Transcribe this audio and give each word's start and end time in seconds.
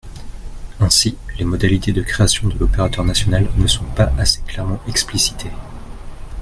Ainsi, 0.79 1.15
les 1.37 1.45
modalités 1.45 1.93
de 1.93 2.01
création 2.01 2.47
de 2.47 2.57
l’opérateur 2.57 3.05
national 3.05 3.47
ne 3.55 3.67
sont 3.67 3.85
pas 3.93 4.11
assez 4.17 4.41
clairement 4.41 4.81
explicitées. 4.87 5.51